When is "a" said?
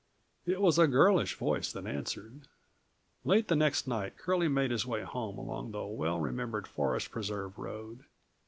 0.79-0.87